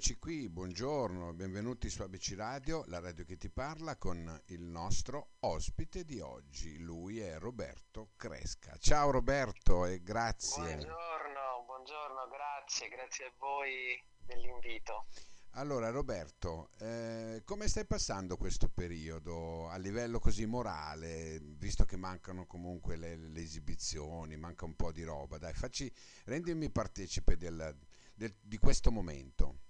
[0.00, 5.32] eccoci qui, buongiorno, benvenuti su ABC Radio, la radio che ti parla con il nostro
[5.40, 8.78] ospite di oggi, lui è Roberto Cresca.
[8.78, 10.62] Ciao Roberto e grazie.
[10.62, 15.04] Buongiorno, buongiorno, grazie, grazie a voi dell'invito.
[15.50, 22.46] Allora Roberto, eh, come stai passando questo periodo a livello così morale, visto che mancano
[22.46, 25.92] comunque le, le esibizioni, manca un po' di roba, dai, facci,
[26.24, 27.76] rendimi partecipe del,
[28.14, 29.68] del, di questo momento.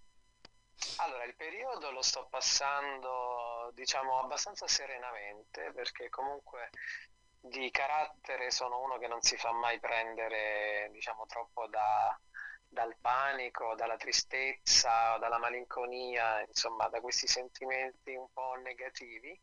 [0.96, 6.70] Allora, il periodo lo sto passando, diciamo, abbastanza serenamente, perché comunque
[7.40, 12.18] di carattere sono uno che non si fa mai prendere, diciamo, troppo da
[12.72, 19.38] dal panico, dalla tristezza, dalla malinconia, insomma da questi sentimenti un po' negativi,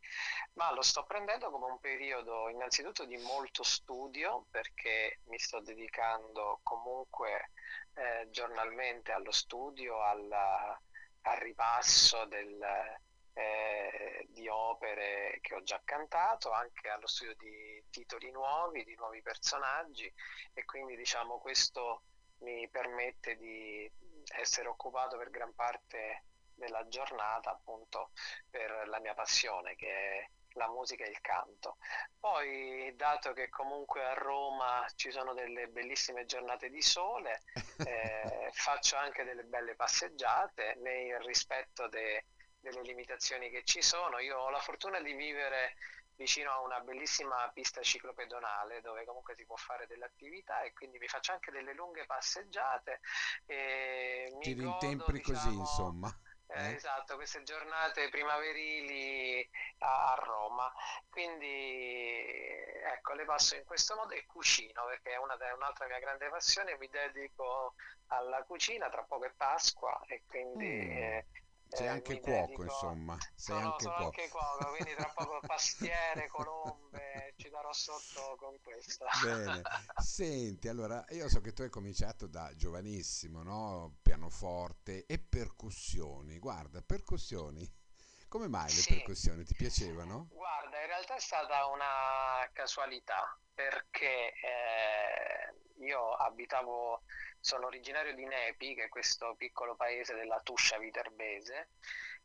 [0.54, 6.62] ma lo sto prendendo come un periodo innanzitutto di molto studio perché mi sto dedicando
[6.64, 7.52] comunque
[7.96, 10.80] eh, giornalmente allo studio, alla,
[11.28, 12.60] al ripasso del,
[13.34, 19.22] eh, di opere che ho già cantato, anche allo studio di titoli nuovi, di nuovi
[19.22, 20.12] personaggi
[20.54, 22.04] e quindi diciamo questo
[22.40, 23.90] mi permette di
[24.40, 28.12] essere occupato per gran parte della giornata appunto
[28.50, 31.78] per la mia passione che è la musica e il canto.
[32.20, 37.44] Poi, dato che comunque a Roma ci sono delle bellissime giornate di sole,
[37.88, 42.26] eh, faccio anche delle belle passeggiate nel rispetto de,
[42.60, 44.20] delle limitazioni che ci sono.
[44.20, 45.76] Io ho la fortuna di vivere
[46.18, 50.98] vicino a una bellissima pista ciclopedonale dove comunque si può fare delle attività e quindi
[50.98, 53.02] mi faccio anche delle lunghe passeggiate
[53.46, 56.76] e mi ti rintempri diciamo, così insomma eh, eh?
[56.76, 60.72] esatto queste giornate primaverili a, a, Roma
[61.10, 61.46] quindi
[62.84, 66.78] ecco le passo in questo modo e cucino perché è una, un'altra mia grande passione
[66.78, 67.76] mi dedico
[68.08, 70.92] alla cucina tra poco è Pasqua e quindi mm.
[70.92, 71.26] eh,
[71.70, 72.64] sei eh, anche cuoco, dedico...
[72.64, 73.18] insomma.
[73.36, 74.10] Sei no, anche sono cuoco.
[74.10, 79.06] anche cuoco, quindi tra poco pastiere, colombe, ci darò sotto con questo.
[79.24, 79.62] Bene.
[80.02, 83.98] Senti, allora, io so che tu hai cominciato da giovanissimo, no?
[84.02, 86.40] Pianoforte e percussioni.
[86.40, 87.70] Guarda, percussioni.
[88.28, 88.94] Come mai le sì.
[88.96, 90.28] percussioni ti piacevano?
[90.32, 97.04] Guarda, in realtà è stata una casualità perché eh, io abitavo
[97.48, 101.70] sono originario di Nepi, che è questo piccolo paese della Tuscia Viterbese.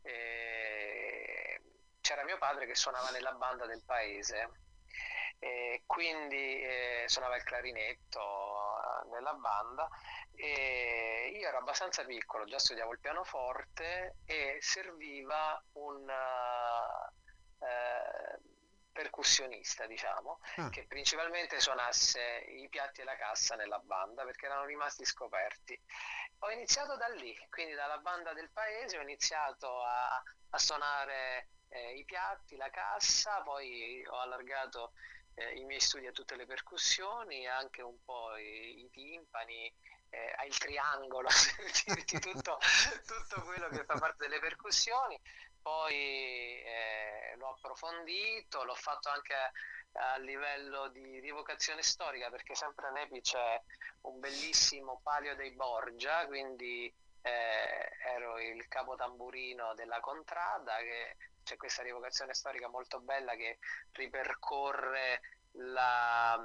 [0.03, 1.61] E
[2.01, 4.51] c'era mio padre che suonava nella banda del paese.
[5.39, 9.89] E quindi eh, suonava il clarinetto eh, nella banda
[10.35, 18.52] e io ero abbastanza piccolo, già studiavo il pianoforte e serviva un uh, uh,
[18.93, 20.69] percussionista, diciamo, ah.
[20.69, 25.79] che principalmente suonasse i piatti e la cassa nella banda perché erano rimasti scoperti.
[26.41, 31.95] Ho iniziato da lì, quindi dalla banda del paese ho iniziato a, a suonare eh,
[31.95, 34.93] i piatti, la cassa, poi ho allargato
[35.35, 39.73] eh, i miei studi a tutte le percussioni, anche un po' i, i timpani,
[40.11, 41.29] eh, il triangolo,
[42.21, 42.59] tutto,
[43.07, 45.19] tutto quello che fa parte delle percussioni
[45.63, 49.35] poi eh, l'ho approfondito, l'ho fatto anche
[49.95, 53.61] a livello di rievocazione storica perché sempre a Nepi c'è
[54.03, 61.57] un bellissimo palio dei Borgia, quindi eh, ero il capo tamburino della contrada, che c'è
[61.57, 63.59] questa rievocazione storica molto bella che
[63.93, 65.21] ripercorre
[65.53, 66.41] la,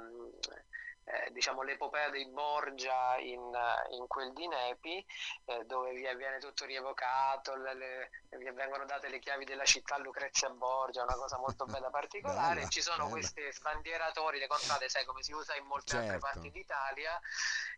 [1.10, 3.50] eh, diciamo, l'epopea dei Borgia in,
[3.90, 5.04] in quel di Nepi,
[5.46, 9.94] eh, dove vi viene tutto rievocato, le, le, vi vengono date le chiavi della città
[9.94, 12.56] a Lucrezia Borgia, una cosa molto bella particolare.
[12.56, 13.10] bella, Ci sono bella.
[13.10, 16.04] questi sbandieratori, le contrade, sai come si usa in molte certo.
[16.04, 17.18] altre parti d'Italia,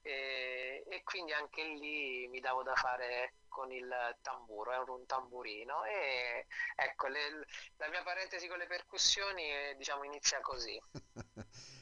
[0.03, 5.85] e, e quindi anche lì mi davo da fare con il tamburo, è un tamburino
[5.85, 7.45] e ecco le,
[7.77, 10.81] la mia parentesi con le percussioni diciamo inizia così.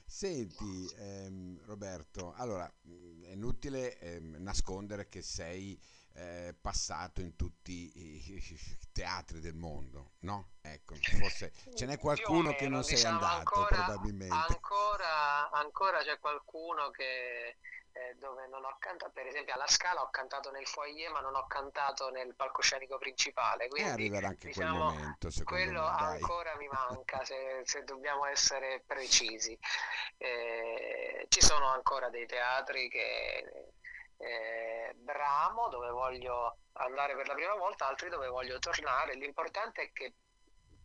[0.09, 5.79] Senti ehm, Roberto, allora è inutile ehm, nascondere che sei
[6.15, 8.59] eh, passato in tutti i
[8.91, 10.53] teatri del mondo, no?
[10.63, 14.35] Ecco, forse ce n'è qualcuno meno, che non diciamo, sei andato ancora, probabilmente.
[14.35, 17.59] Ancora, ancora c'è qualcuno che
[17.93, 21.35] eh, dove non ho cantato, per esempio alla Scala ho cantato nel foyer ma non
[21.35, 23.65] ho cantato nel palcoscenico principale.
[23.65, 25.89] Eh, quindi, e arriverà anche diciamo, quel momento, quello me.
[25.89, 29.59] Ancora mi manca, se, se, dobbiamo essere precisi.
[30.17, 33.73] Eh, ci sono ancora dei teatri che
[34.17, 39.15] eh, bramo, dove voglio andare per la prima volta, altri dove voglio tornare.
[39.15, 40.15] L'importante è che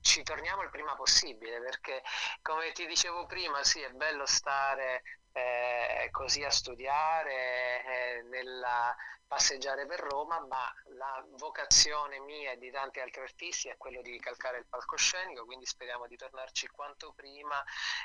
[0.01, 2.03] ci torniamo il prima possibile perché
[2.41, 5.01] come ti dicevo prima sì è bello stare
[5.33, 8.95] eh, così a studiare, eh, nella
[9.27, 14.19] passeggiare per Roma, ma la vocazione mia e di tanti altri artisti è quello di
[14.19, 17.61] calcare il palcoscenico, quindi speriamo di tornarci quanto prima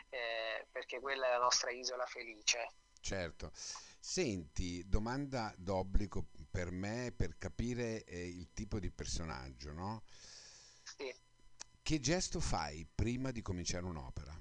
[0.08, 2.68] eh, perché quella è la nostra isola felice.
[3.00, 3.52] Certo.
[3.54, 10.02] Senti, domanda d'obbligo per me per capire eh, il tipo di personaggio, no?
[10.82, 11.14] Sì.
[11.82, 14.34] Che gesto fai prima di cominciare un'opera?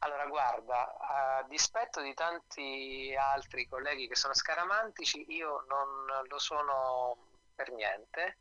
[0.00, 7.16] Allora, guarda, a dispetto di tanti altri colleghi che sono scaramantici, io non lo sono
[7.54, 8.36] per niente.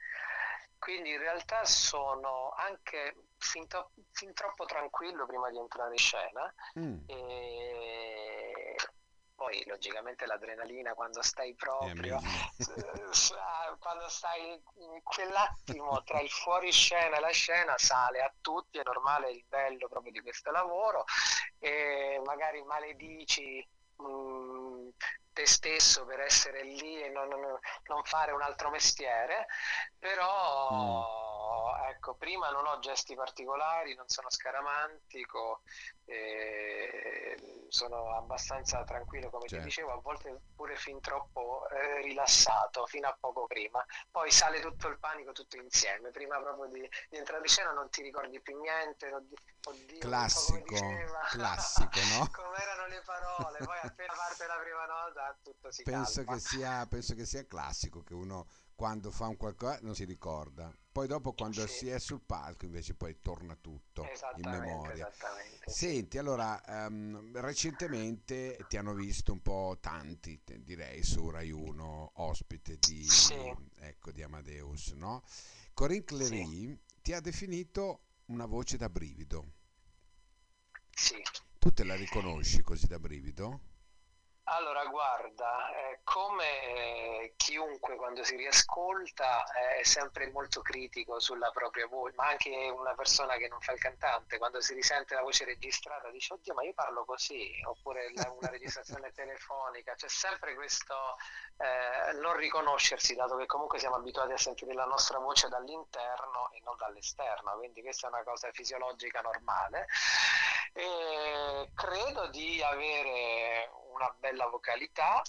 [0.78, 6.54] Quindi in realtà sono anche fin, to- fin troppo tranquillo prima di entrare in scena.
[6.78, 6.98] Mm.
[7.08, 8.76] E
[9.36, 12.20] poi logicamente l'adrenalina quando stai proprio,
[13.80, 19.32] quando stai in quell'attimo tra il fuoriscena e la scena sale a tutti, è normale
[19.32, 21.06] il bello proprio di questo lavoro
[21.60, 23.66] e magari maledici
[23.98, 24.90] mh, mm,
[25.34, 29.48] te stesso per essere lì e non, non, non fare un altro mestiere,
[29.98, 31.23] però mm.
[31.90, 35.62] Ecco, prima non ho gesti particolari, non sono scaramantico,
[36.06, 39.64] eh, sono abbastanza tranquillo come certo.
[39.64, 44.60] ti dicevo, a volte pure fin troppo eh, rilassato, fino a poco prima, poi sale
[44.60, 48.40] tutto il panico tutto insieme, prima proprio di, di entrare in scena non ti ricordi
[48.42, 50.76] più niente, oddio, classico,
[51.30, 52.30] classico, no?
[52.34, 56.86] come erano le parole, poi appena parte la prima nota tutto si penso che, sia,
[56.88, 58.46] penso che sia classico che uno
[58.84, 60.78] quando fa un qualcosa non si ricorda.
[60.92, 61.74] Poi dopo quando sì.
[61.74, 65.10] si è sul palco invece poi torna tutto in memoria.
[65.66, 66.18] Senti, sì.
[66.18, 73.06] allora um, recentemente ti hanno visto un po' tanti, direi, su Rai 1, ospite di,
[73.06, 73.56] sì.
[73.80, 75.24] ecco, di Amadeus, no?
[75.74, 79.54] Corinne Clery ti ha definito una voce da brivido.
[80.90, 81.22] Sì.
[81.58, 83.62] Tu te la riconosci così da brivido?
[84.46, 91.50] Allora, guarda, eh, come eh, chiunque quando si riascolta eh, è sempre molto critico sulla
[91.52, 95.22] propria voce, ma anche una persona che non fa il cantante, quando si risente la
[95.22, 100.56] voce registrata dice, oddio, ma io parlo così, oppure la, una registrazione telefonica, c'è sempre
[100.56, 100.94] questo
[101.58, 106.62] eh, non riconoscersi, dato che comunque siamo abituati a sentire la nostra voce dall'interno e
[106.66, 109.88] non dall'esterno, quindi questa è una cosa fisiologica normale.
[110.74, 115.22] E credo di avere una bella vocalità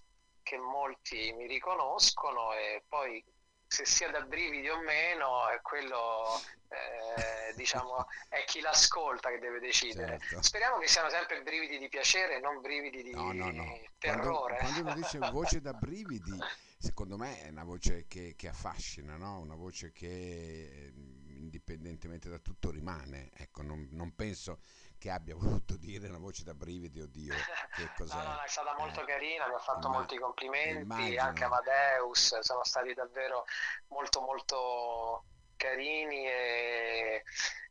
[0.43, 3.23] che molti mi riconoscono e poi
[3.67, 9.59] se sia da brividi o meno è quello eh, diciamo è chi l'ascolta che deve
[9.59, 10.43] decidere certo.
[10.43, 13.81] speriamo che siano sempre brividi di piacere non brividi di no, no, no.
[13.99, 16.37] terrore quando, quando uno dice voce da brividi
[16.79, 19.39] secondo me è una voce che, che affascina no?
[19.39, 20.93] una voce che
[21.27, 24.61] indipendentemente da tutto rimane ecco non, non penso
[25.05, 27.35] che abbia voluto dire una voce da brividi, oddio,
[27.77, 28.17] che cos'è?
[28.17, 31.21] no, no, è stata molto eh, carina, mi ha fatto imma- molti complimenti, immagino.
[31.21, 33.45] anche Amadeus, sono stati davvero
[33.89, 35.25] molto molto
[35.57, 37.23] carini e,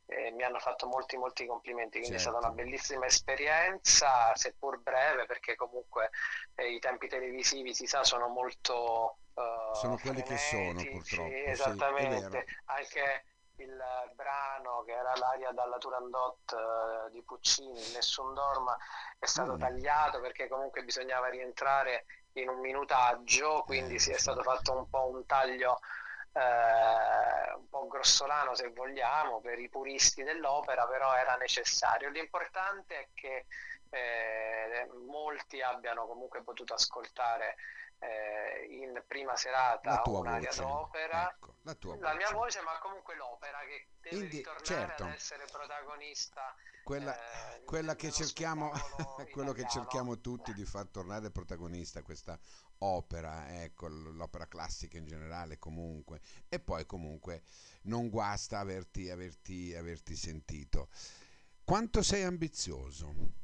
[0.06, 2.28] e mi hanno fatto molti molti complimenti, quindi certo.
[2.28, 2.62] è stata una certo.
[2.62, 6.10] bellissima esperienza, seppur breve, perché comunque
[6.54, 9.18] eh, i tempi televisivi si sa sono molto...
[9.34, 11.28] Uh, sono quelli che sono purtroppo.
[11.30, 13.24] Sì, esattamente, sì, anche
[13.56, 13.82] il
[14.14, 18.76] brano che era l'aria dalla Turandot uh, di Puccini, Nessun Dorma,
[19.18, 19.58] è stato mm.
[19.58, 24.88] tagliato perché comunque bisognava rientrare in un minutaggio, quindi eh, sì, è stato fatto un
[24.88, 25.78] po' un taglio
[26.32, 32.10] eh, un po' grossolano se vogliamo per i puristi dell'opera, però era necessario.
[32.10, 33.46] L'importante è che
[33.90, 37.56] eh, molti abbiano comunque potuto ascoltare
[37.98, 40.60] eh, in prima serata un'aria voce.
[40.60, 45.04] d'opera, ecco, la, la mia voce, ma comunque l'opera che deve Indi- ritornare certo.
[45.04, 46.54] ad essere protagonista.
[46.82, 47.16] Quella,
[47.54, 48.70] eh, quella che cerchiamo,
[49.32, 52.38] quello che cerchiamo tutti di far tornare protagonista questa
[52.78, 57.42] opera, ecco, l'opera classica in generale comunque, e poi comunque
[57.82, 60.88] non guasta averti, averti, averti sentito.
[61.64, 63.42] Quanto sei ambizioso?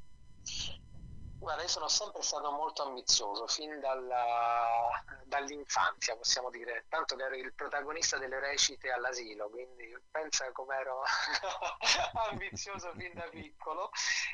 [1.41, 4.91] Guarda, io sono sempre stato molto ambizioso, fin dalla,
[5.25, 11.03] dall'infanzia possiamo dire, tanto che ero il protagonista delle recite all'asilo, quindi pensa com'ero
[12.29, 13.91] ambizioso fin da piccolo.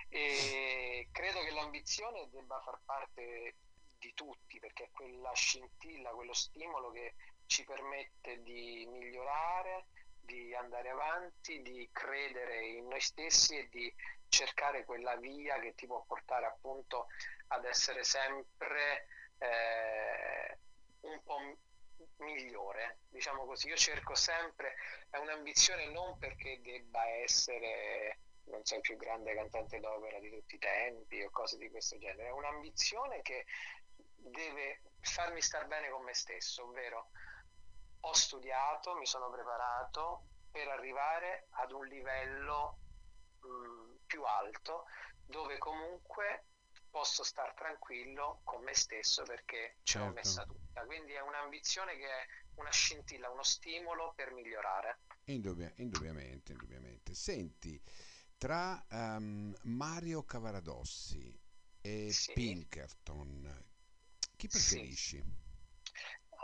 [0.09, 3.55] E credo che l'ambizione debba far parte
[3.99, 7.15] di tutti, perché è quella scintilla, quello stimolo che
[7.47, 9.87] ci permette di migliorare,
[10.27, 13.93] di andare avanti, di credere in noi stessi e di
[14.29, 17.07] cercare quella via che ti può portare appunto
[17.49, 19.07] ad essere sempre
[19.39, 20.59] eh,
[21.01, 21.39] un po'
[22.19, 23.69] migliore, diciamo così.
[23.69, 24.75] Io cerco sempre,
[25.09, 30.55] è un'ambizione non perché debba essere non so, il più grande cantante d'opera di tutti
[30.55, 32.29] i tempi o cose di questo genere.
[32.29, 33.45] È un'ambizione che
[33.97, 37.11] deve farmi star bene con me stesso, ovvero
[38.07, 42.79] ho studiato, mi sono preparato per arrivare ad un livello
[43.41, 44.85] mh, mm, più alto
[45.27, 46.47] dove comunque
[46.89, 50.19] posso star tranquillo con me stesso perché ce l'ho certo.
[50.19, 50.85] messa tutta.
[50.87, 55.01] Quindi è un'ambizione che è una scintilla, uno stimolo per migliorare.
[55.25, 57.13] Indubbia, indubbiamente, indubbiamente.
[57.13, 57.83] Senti,
[58.39, 61.39] tra um, Mario Cavaradossi
[61.81, 62.33] e sì.
[62.33, 63.65] Pinkerton,
[64.37, 65.19] chi preferisci?
[65.19, 65.46] Sì.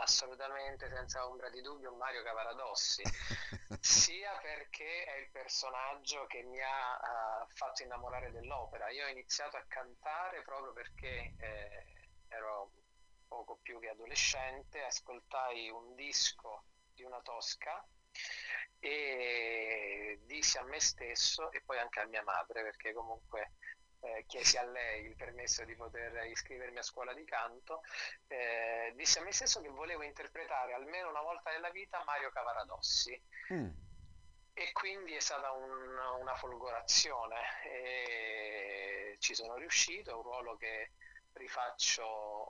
[0.03, 3.03] Assolutamente, senza ombra di dubbio, Mario Cavaradossi,
[3.79, 8.89] sia perché è il personaggio che mi ha uh, fatto innamorare dell'opera.
[8.89, 11.85] Io ho iniziato a cantare proprio perché eh,
[12.27, 12.71] ero
[13.29, 17.81] poco più che adolescente, ascoltai un disco di una tosca
[18.79, 23.53] e dissi a me stesso e poi anche a mia madre, perché comunque
[24.03, 27.81] eh, chiesi a lei il permesso di poter iscrivermi a scuola di canto,
[28.27, 33.21] eh, dissi a me stesso che volevo interpretare almeno una volta nella vita Mario Cavaradossi.
[33.53, 33.69] Mm.
[34.55, 40.91] E quindi è stata un, una folgorazione e ci sono riuscito, è un ruolo che
[41.33, 42.05] rifaccio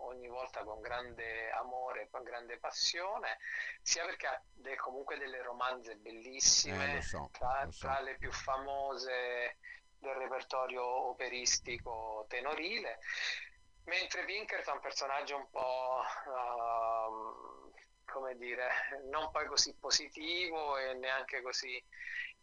[0.05, 3.37] ogni volta con grande amore, con grande passione,
[3.81, 7.87] sia perché ha de, comunque delle romanze bellissime, eh, so, tra, so.
[7.87, 9.57] tra, le più famose
[10.03, 12.99] del repertorio operistico tenorile,
[13.85, 16.01] mentre Pinkerton è un personaggio un po'...
[16.25, 17.71] Uh,
[18.13, 18.69] come dire,
[19.09, 21.83] non poi così positivo e neanche così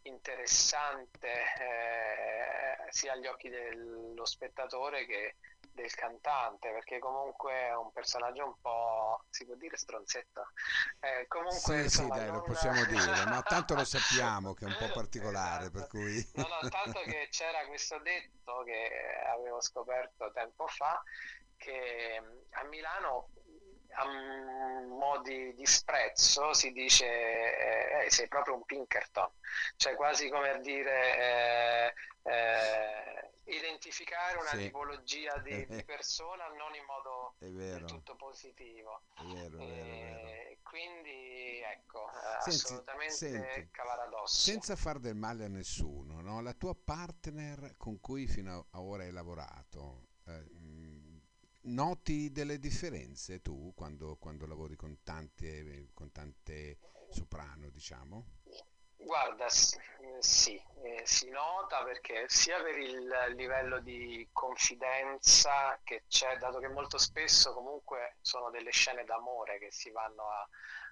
[0.02, 5.36] interessante eh, sia agli occhi dello spettatore che
[5.72, 10.52] del cantante, perché comunque è un personaggio un po', si può dire stronzetto.
[11.00, 12.36] Eh, comunque, sì, insomma, sì, dai, non...
[12.36, 15.78] lo possiamo dire, ma tanto lo sappiamo che è un po' particolare, esatto.
[15.78, 16.30] per cui...
[16.34, 18.90] No, no, tanto che c'era questo detto che
[19.32, 21.02] avevo scoperto tempo fa,
[21.56, 23.28] che a Milano
[23.92, 29.28] a mo' di disprezzo si dice eh, eh, sei proprio un Pinkerton,
[29.76, 31.94] cioè quasi come a dire eh,
[32.30, 34.58] eh, identificare una sì.
[34.58, 39.02] tipologia di, di, persona non in modo del tutto positivo.
[39.14, 40.58] È vero, è vero, è vero.
[40.62, 42.08] Quindi ecco,
[42.40, 44.50] senti, assolutamente senti, cavaradossi.
[44.50, 46.40] Senza far del male a nessuno, no?
[46.40, 50.58] la tua partner con cui fino a ora hai lavorato, eh,
[51.62, 56.78] noti delle differenze tu quando, quando lavori con tante, con tante
[57.10, 58.38] soprano, diciamo?
[59.02, 66.58] Guarda, sì, eh, si nota perché sia per il livello di confidenza che c'è, dato
[66.58, 70.48] che molto spesso comunque sono delle scene d'amore che si vanno a,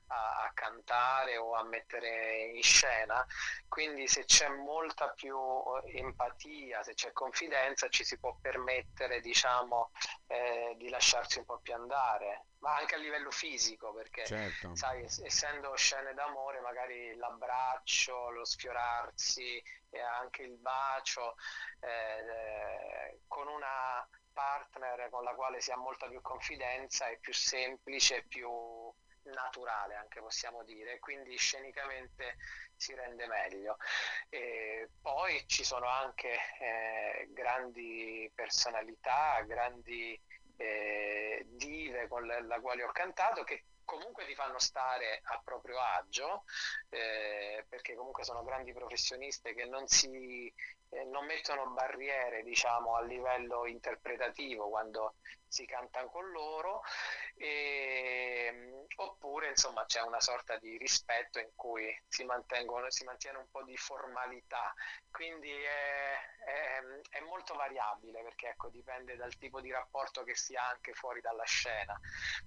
[0.06, 3.24] a, a, cantare o a mettere in scena,
[3.68, 5.36] quindi se c'è molta più
[5.84, 9.90] eh, empatia, se c'è confidenza, ci si può permettere diciamo,
[10.28, 14.74] eh, di lasciarsi un po' più andare, ma anche a livello fisico, perché certo.
[14.74, 21.36] sai, essendo scene d'amore, magari l'abbraccio, lo sfiorarsi e anche il bacio,
[21.80, 28.22] eh, con una partner con la quale si ha molta più confidenza è più semplice,
[28.22, 28.48] più
[29.24, 32.36] naturale anche possiamo dire, quindi scenicamente
[32.76, 33.76] si rende meglio.
[34.28, 40.18] E poi ci sono anche eh, grandi personalità, grandi
[40.58, 45.80] eh, dive con le, la quale ho cantato che comunque ti fanno stare a proprio
[45.80, 46.44] agio
[46.90, 50.52] eh, perché comunque sono grandi professioniste che non si
[50.90, 55.14] eh, non mettono barriere diciamo a livello interpretativo quando
[55.46, 56.82] si canta con loro
[57.34, 62.26] e, oppure insomma c'è una sorta di rispetto in cui si,
[62.88, 64.72] si mantiene un po' di formalità.
[65.10, 66.12] Quindi è,
[66.44, 70.92] è, è, molto variabile perché ecco dipende dal tipo di rapporto che si ha anche
[70.92, 71.98] fuori dalla scena.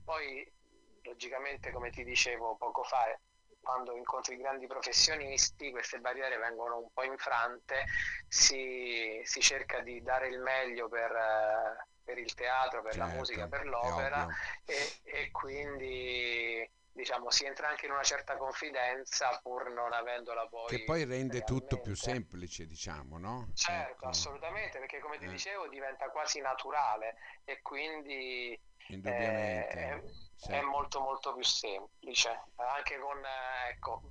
[0.03, 0.59] Poi
[1.03, 3.17] logicamente come ti dicevo poco fa
[3.61, 7.85] quando incontri grandi professionisti queste barriere vengono un po' infrante,
[8.27, 13.47] si, si cerca di dare il meglio per, per il teatro, per certo, la musica,
[13.47, 14.27] per l'opera
[14.65, 20.67] e, e, quindi diciamo si entra anche in una certa confidenza pur non avendola poi
[20.67, 21.45] che poi rende realmente.
[21.45, 23.49] tutto più semplice diciamo no?
[23.53, 24.07] certo ecco.
[24.09, 25.29] assolutamente perché come ti eh.
[25.29, 27.15] dicevo diventa quasi naturale
[27.45, 30.01] e quindi indubbiamente eh,
[30.35, 30.51] sì.
[30.51, 34.01] è molto molto più semplice anche con eh, ecco,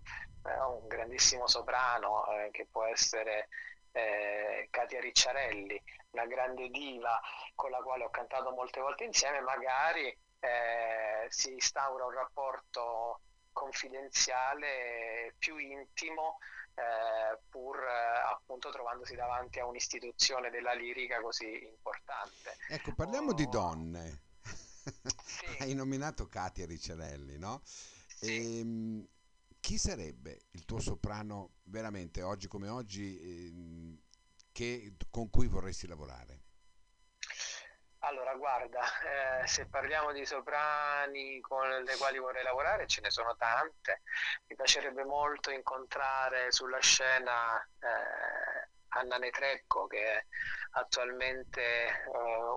[0.47, 3.49] eh, un grandissimo soprano eh, che può essere
[3.93, 7.21] eh, Katia Ricciarelli una grande diva
[7.55, 10.07] con la quale ho cantato molte volte insieme magari
[10.41, 13.21] eh, si instaura un rapporto
[13.53, 16.39] confidenziale più intimo
[16.75, 22.57] eh, pur appunto appunto trovandosi davanti a un'istituzione della lirica così importante.
[22.69, 23.35] Ecco, parliamo oh.
[23.35, 24.23] di donne.
[24.93, 25.57] Sì.
[25.63, 27.63] Hai nominato Katia Ricciarelli, no?
[27.65, 28.27] Sì.
[28.27, 29.09] E, ehm,
[29.61, 33.99] chi sarebbe il tuo soprano veramente oggi come oggi eh,
[34.53, 36.43] che, con cui vorresti lavorare?
[38.03, 38.81] Allora, guarda,
[39.43, 44.01] eh, se parliamo di soprani con le quali vorrei lavorare, ce ne sono tante.
[44.47, 48.60] Mi piacerebbe molto incontrare sulla scena eh,
[48.91, 50.25] Anna Netrecco, che è
[50.73, 51.99] attualmente eh,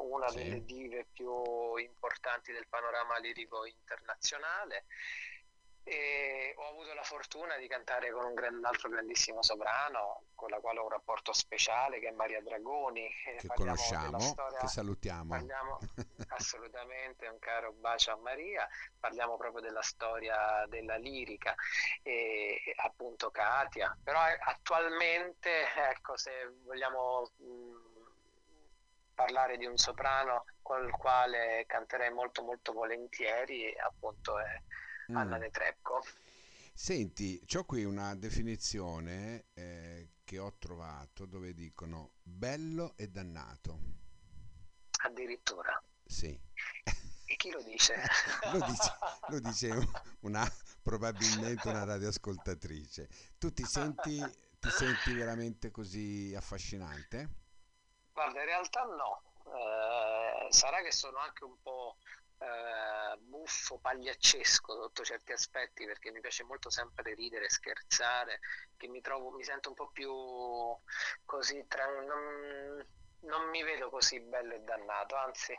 [0.01, 0.37] una sì.
[0.37, 4.85] delle dive più importanti del panorama lirico internazionale
[5.83, 10.49] e ho avuto la fortuna di cantare con un, gran, un, altro grandissimo soprano con
[10.49, 13.09] la quale ho un rapporto speciale che è Maria Dragoni.
[13.39, 15.29] Che conosciamo, storia, che salutiamo.
[15.29, 15.79] Parliamo
[16.29, 18.67] assolutamente un caro bacio a Maria.
[18.97, 21.53] Parliamo proprio della storia della lirica
[22.01, 23.97] e appunto Katia.
[24.01, 26.31] Però eh, attualmente ecco se
[26.63, 27.93] vogliamo mh,
[29.13, 34.83] parlare di un soprano con il quale canterei molto molto volentieri appunto è mm.
[35.07, 36.03] Anna Netrebko.
[36.73, 43.79] Senti, ho qui una definizione eh, che ho trovato dove dicono bello e dannato.
[45.03, 45.81] Addirittura.
[46.05, 46.39] Sì.
[47.25, 47.95] E chi lo dice?
[48.51, 48.91] lo dice,
[49.27, 49.87] lo dice
[50.21, 50.47] una,
[50.81, 53.07] probabilmente una radioascoltatrice.
[53.37, 54.17] Tu ti senti,
[54.59, 57.29] ti senti veramente così affascinante?
[58.13, 59.21] Guarda, in realtà no.
[59.45, 61.97] Eh, sarà che sono anche un po'
[62.43, 68.39] eh, buffo, pagliaccesco sotto certi aspetti perché mi piace molto sempre ridere, scherzare,
[68.75, 70.11] che mi trovo, mi sento un po' più
[71.23, 72.85] così, tra, non,
[73.19, 75.55] non mi vedo così bello e dannato, anzi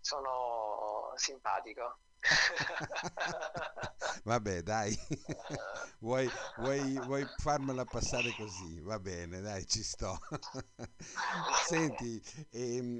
[0.00, 1.98] sono simpatico.
[4.24, 4.94] Vabbè, dai,
[6.00, 8.80] vuoi, vuoi, vuoi, farmela passare così?
[8.80, 10.18] Va bene, dai, ci sto.
[11.66, 12.98] Senti, ehm,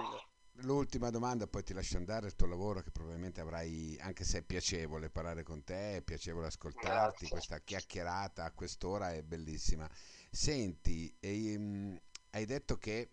[0.62, 4.42] l'ultima domanda, poi ti lascio andare il tuo lavoro che probabilmente avrai, anche se è
[4.42, 7.28] piacevole parlare con te, è piacevole ascoltarti, Grazie.
[7.28, 9.88] questa chiacchierata a quest'ora è bellissima.
[10.30, 11.98] Senti, ehm,
[12.30, 13.10] hai detto che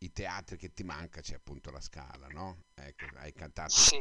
[0.00, 2.64] i teatri che ti manca c'è appunto la Scala, no?
[2.74, 3.98] Ecco, hai cantato sì.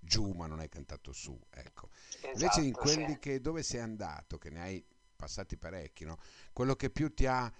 [0.00, 1.90] giù ma non hai cantato su, ecco.
[1.90, 3.18] Esatto, Invece in quelli sì.
[3.18, 4.84] che dove sei andato, che ne hai
[5.16, 6.18] passati parecchi, no?
[6.52, 7.52] Quello che più ti ha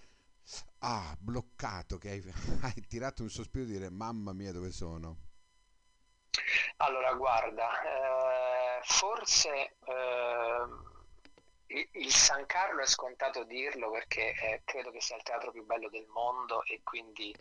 [0.81, 2.33] ah, bloccato, che hai,
[2.63, 5.25] hai tirato un sospiro di dire mamma mia dove sono?
[6.79, 10.67] Allora, guarda, eh, forse eh,
[11.93, 15.89] il San Carlo è scontato dirlo perché eh, credo che sia il teatro più bello
[15.89, 17.35] del mondo e quindi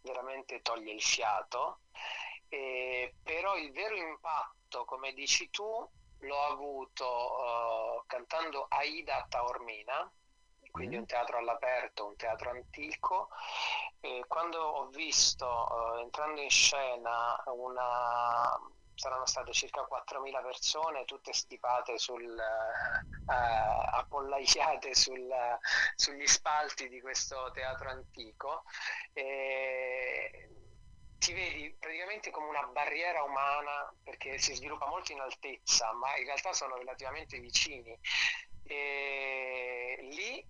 [0.00, 1.80] veramente toglie il fiato,
[2.48, 5.88] però il vero impatto, come dici tu,
[6.20, 10.10] l'ho avuto uh, cantando Aida a Taormina
[10.78, 11.00] quindi mm.
[11.00, 13.30] un teatro all'aperto, un teatro antico.
[14.00, 18.56] E quando ho visto uh, entrando in scena una
[18.94, 25.28] saranno state circa 4.000 persone, tutte stipate sul, uh, appollaiate sul,
[25.94, 28.64] sugli spalti di questo teatro antico.
[29.12, 30.48] E
[31.18, 36.24] ti vedi praticamente come una barriera umana perché si sviluppa molto in altezza, ma in
[36.24, 37.96] realtà sono relativamente vicini.
[38.64, 40.44] E lì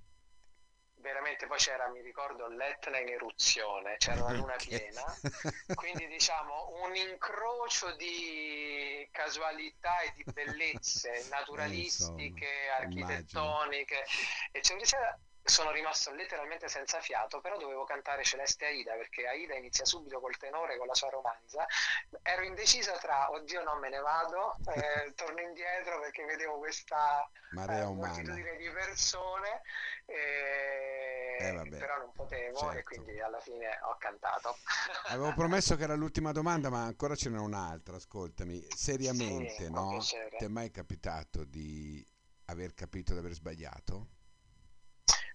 [1.00, 5.02] veramente poi c'era, mi ricordo, l'Etna in eruzione, c'era la luna piena,
[5.74, 14.04] quindi diciamo un incrocio di casualità e di bellezze naturalistiche, eh, architettoniche,
[14.52, 15.18] eccetera, eccetera.
[15.42, 20.36] Sono rimasto letteralmente senza fiato, però dovevo cantare Celeste Aida perché Aida inizia subito col
[20.36, 21.66] tenore, con la sua romanza.
[22.22, 27.84] Ero indecisa tra oddio non me ne vado, eh, torno indietro perché vedevo questa Marea
[27.84, 29.62] eh, moltitudine di persone
[30.04, 31.36] e...
[31.40, 32.78] Eh, però non potevo certo.
[32.78, 34.56] e quindi alla fine ho cantato.
[35.08, 37.96] Avevo promesso che era l'ultima domanda, ma ancora ce n'è un'altra.
[37.96, 39.98] Ascoltami, seriamente, sì, no?
[39.98, 42.04] Ti è mai capitato di
[42.46, 44.17] aver capito di aver sbagliato?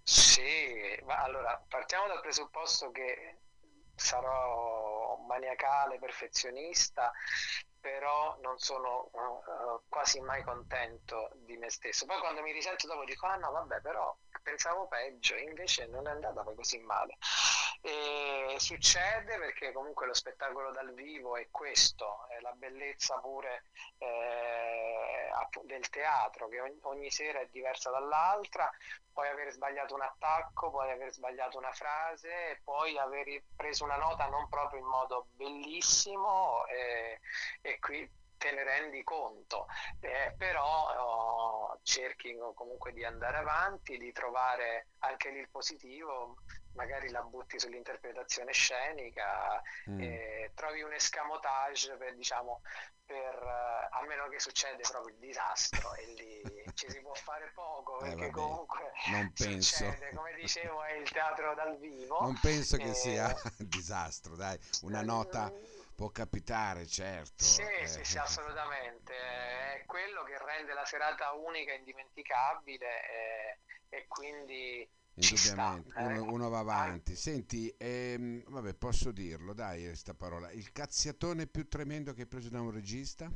[0.05, 3.39] Sì, ma allora partiamo dal presupposto che
[3.95, 7.11] sarò maniacale, perfezionista,
[7.79, 12.05] però non sono uh, quasi mai contento di me stesso.
[12.05, 16.11] Poi quando mi risento dopo dico, ah no, vabbè, però pensavo peggio, invece non è
[16.11, 17.17] andata poi così male.
[17.85, 23.65] E succede perché comunque lo spettacolo dal vivo è questo, è la bellezza pure
[23.97, 25.29] eh,
[25.63, 28.71] del teatro, che ogni, sera è diversa dall'altra,
[29.11, 34.27] puoi aver sbagliato un attacco, puoi aver sbagliato una frase, puoi aver preso una nota
[34.27, 37.19] non proprio in modo bellissimo e,
[37.59, 39.67] e qui te ne rendi conto,
[39.99, 46.35] eh, però oh, cerchi comunque di andare avanti, di trovare anche lì il positivo,
[46.73, 49.99] magari la butti sull'interpretazione scenica, mm.
[50.01, 52.61] eh, trovi un escamotage per, diciamo,
[53.05, 56.41] per, eh, a meno che succede proprio il disastro e lì
[56.73, 59.75] ci si può fare poco eh, perché eh, comunque non penso.
[59.75, 62.21] Succede, come dicevo è il teatro dal vivo.
[62.21, 65.51] Non penso che sia disastro, dai, una nota
[65.95, 67.43] può capitare, certo.
[67.43, 67.87] Sì, eh.
[67.87, 69.13] sì, sì, assolutamente.
[69.13, 73.59] È quello che rende la serata unica e indimenticabile e,
[73.89, 76.19] e quindi Indubbiamente, sta, uno, eh.
[76.19, 77.15] uno, va avanti.
[77.15, 80.49] Senti, ehm, vabbè, posso dirlo, dai, questa parola.
[80.51, 83.29] Il cazziatone più tremendo che hai preso da un regista?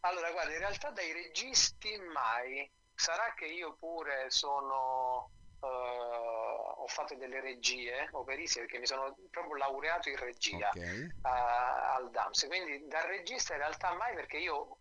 [0.00, 2.70] Allora, guarda, in realtà dai registi mai.
[2.94, 5.30] Sarà che io pure sono...
[5.62, 11.04] Uh, ho fatto delle regie operistiche perché mi sono proprio laureato in regia okay.
[11.04, 14.78] uh, al DAMS quindi dal regista in realtà mai perché io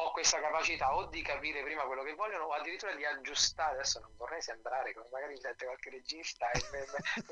[0.00, 3.98] ho questa capacità o di capire prima quello che vogliono o addirittura di aggiustare, adesso
[4.00, 6.84] non vorrei sembrare come magari sente qualche regista e, me,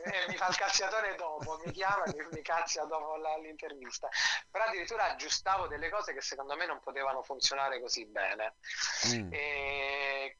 [0.02, 4.08] e mi fa il cazziatore dopo, mi chiama e mi, mi cazzia dopo la, l'intervista,
[4.50, 8.56] però addirittura aggiustavo delle cose che secondo me non potevano funzionare così bene.
[9.08, 9.32] Mm.
[9.32, 10.38] E,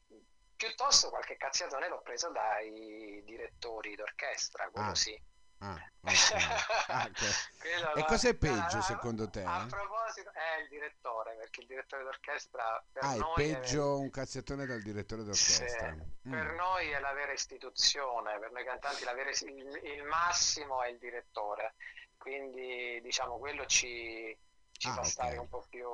[0.56, 4.94] piuttosto qualche cazziatone l'ho preso dai direttori d'orchestra, quello ah.
[4.94, 5.34] sì.
[5.58, 6.16] Ah, okay.
[6.88, 8.00] ah, okay.
[8.00, 9.42] e cos'è peggio secondo te?
[9.42, 13.98] A proposito, è il direttore, perché il direttore d'orchestra per ah, noi è peggio è...
[14.00, 15.92] un cazzettone dal direttore d'orchestra.
[15.92, 16.30] Sì, mm.
[16.30, 20.98] Per noi è la vera istituzione, per noi cantanti vera, il, il, massimo è il
[20.98, 21.74] direttore,
[22.18, 24.36] quindi diciamo quello ci,
[24.72, 25.10] ci ah, fa okay.
[25.10, 25.88] stare un po' più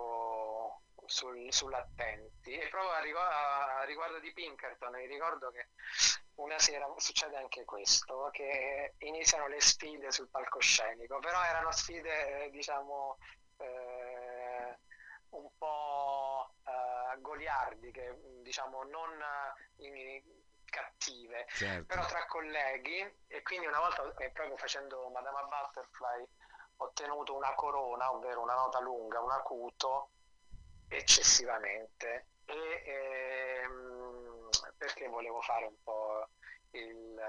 [1.07, 2.53] sul, sull'attenti.
[2.53, 3.35] E proprio a riguardo,
[3.81, 5.69] a riguardo di Pinkerton, mi ricordo che
[6.37, 13.19] una sera succede anche questo, che iniziano le sfide sul palcoscenico, però erano sfide, diciamo,
[13.59, 14.79] eh,
[15.31, 19.11] un po' eh, goliardiche, diciamo, non
[19.77, 20.23] in,
[20.65, 21.85] cattive, certo.
[21.85, 26.27] però tra colleghi, e quindi una volta, eh, proprio facendo Madama Butterfly,
[26.77, 30.09] ho ottenuto una corona, ovvero una nota lunga, un acuto,
[30.89, 36.02] eccessivamente e ehm, perché volevo fare un po'
[36.73, 37.21] il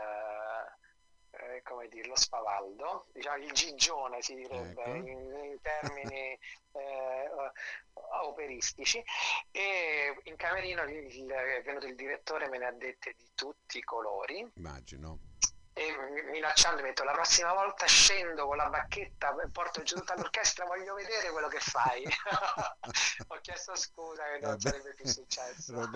[1.36, 4.95] eh, come dire, lo spavaldo, diciamo il gigione si direbbe ecco.
[4.95, 6.38] in, in, termini
[6.73, 7.29] eh,
[8.21, 9.03] operistici.
[9.51, 13.84] E in camerino il, è venuto il direttore me ne ha dette di tutti i
[13.84, 14.47] colori.
[14.56, 15.19] Immagino
[15.88, 20.15] e minacciando mi ha detto la prossima volta scendo con la bacchetta porto giù tutta
[20.15, 22.04] l'orchestra voglio vedere quello che fai
[23.28, 24.62] ho chiesto scusa che non Vabbè.
[24.62, 25.74] sarebbe più successo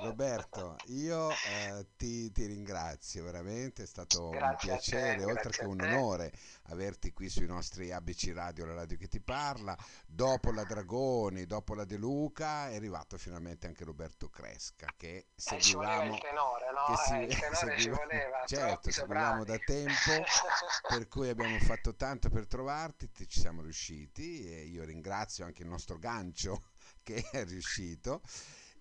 [0.00, 5.64] Roberto, io eh, ti, ti, ringrazio veramente è stato grazie un piacere te, oltre che
[5.64, 6.32] un onore
[6.68, 11.74] averti qui sui nostri ABC Radio la radio che ti parla dopo la Dragoni dopo
[11.74, 16.84] la De Luca è arrivato finalmente anche Roberto Cresca che seguivamo eh, il tenore no?
[16.86, 19.92] che si, eh, il tenore seguiva, ci voleva certo, seguivamo da tempo,
[20.88, 25.68] per cui abbiamo fatto tanto per trovarti, ci siamo riusciti e io ringrazio anche il
[25.68, 26.62] nostro gancio
[27.02, 28.22] che è riuscito.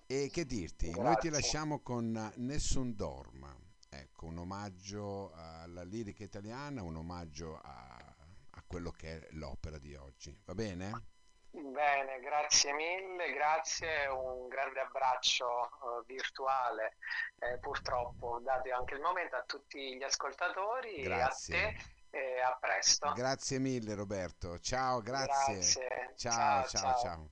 [0.06, 1.04] E che dirti, Grazie.
[1.04, 3.56] noi ti lasciamo con Nessun Dorma,
[3.90, 8.16] ecco, un omaggio alla lirica italiana, un omaggio a,
[8.50, 11.18] a quello che è l'opera di oggi, va bene?
[11.52, 16.98] Bene, grazie mille, grazie, un grande abbraccio uh, virtuale,
[17.40, 21.58] eh, purtroppo dato anche il momento a tutti gli ascoltatori, grazie.
[21.58, 21.76] a te
[22.12, 23.14] e a presto.
[23.14, 25.54] Grazie mille Roberto, ciao, grazie.
[25.56, 26.14] grazie.
[26.16, 26.94] ciao, ciao.
[26.96, 26.98] ciao.
[27.00, 27.30] ciao.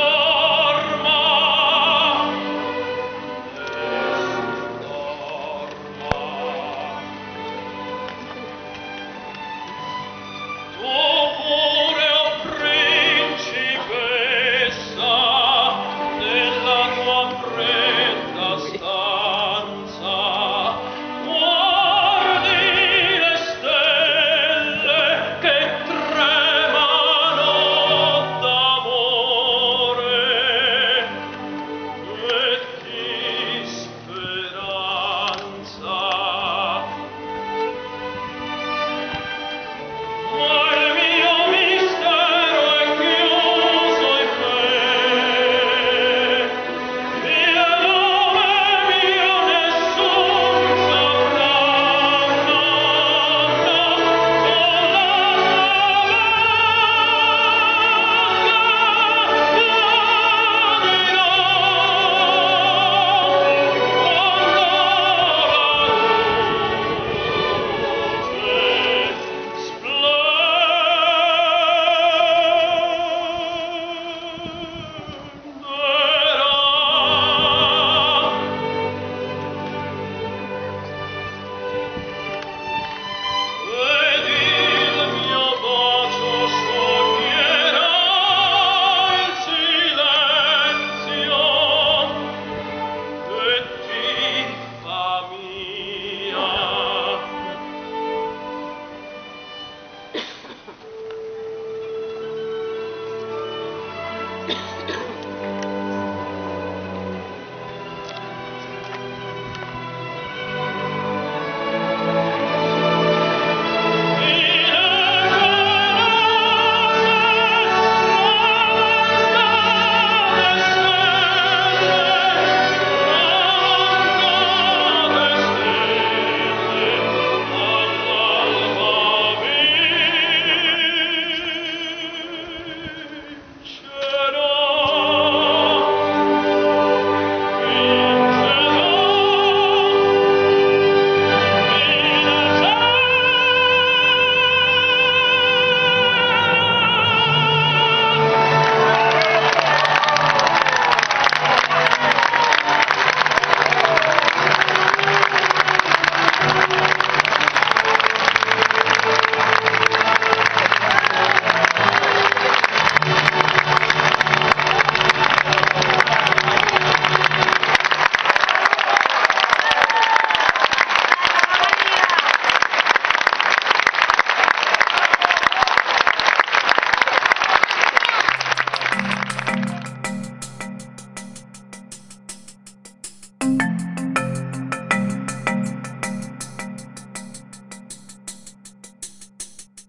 [0.00, 0.25] ciao.